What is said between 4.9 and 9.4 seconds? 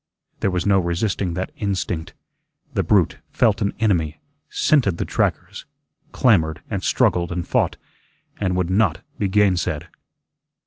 the trackers, clamored and struggled and fought, and would not be